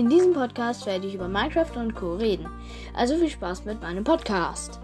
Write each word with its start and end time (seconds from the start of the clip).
In 0.00 0.08
diesem 0.08 0.32
Podcast 0.32 0.86
werde 0.86 1.06
ich 1.06 1.14
über 1.14 1.28
Minecraft 1.28 1.76
und 1.76 1.94
Co. 1.94 2.14
reden. 2.14 2.48
Also 2.94 3.16
viel 3.16 3.28
Spaß 3.28 3.66
mit 3.66 3.82
meinem 3.82 4.02
Podcast. 4.02 4.80